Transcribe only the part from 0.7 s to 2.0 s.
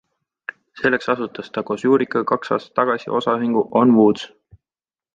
Selleks asutas ta koos